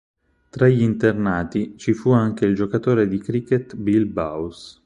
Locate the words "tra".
0.49-0.67